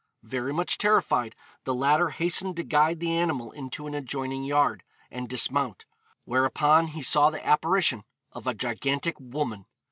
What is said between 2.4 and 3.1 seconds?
to guide